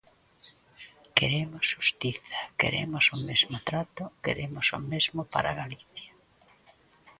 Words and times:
Queremos 1.17 1.63
xustiza, 1.73 2.39
queremos 2.59 3.05
o 3.15 3.17
mesmo 3.27 3.57
trato, 3.69 4.03
queremos 4.25 4.67
o 4.77 4.79
mesmo 4.91 5.21
para 5.33 5.57
Galiza. 5.59 6.07